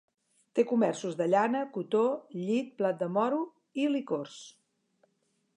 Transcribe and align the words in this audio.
Té 0.59 0.63
comerços 0.71 1.17
de 1.19 1.27
llana, 1.33 1.61
cotó, 1.75 2.01
lli, 2.39 2.57
blat 2.81 2.99
de 3.05 3.13
moro 3.19 3.45
i 3.85 3.89
licors. 3.99 4.43